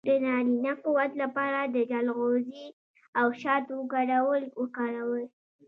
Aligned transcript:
د 0.07 0.09
نارینه 0.25 0.73
قوت 0.83 1.11
لپاره 1.23 1.59
د 1.63 1.75
چلغوزي 1.91 2.65
او 3.19 3.27
شاتو 3.41 3.77
ګډول 3.93 4.43
وکاروئ 4.61 5.25